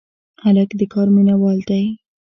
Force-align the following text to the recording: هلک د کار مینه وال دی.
هلک 0.43 0.69
د 0.79 0.81
کار 0.93 1.07
مینه 1.15 1.35
وال 1.41 1.59
دی. 1.69 1.83